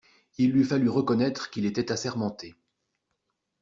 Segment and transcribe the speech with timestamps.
[0.39, 2.55] Il lui fallut reconnaître qu'il était assermenté.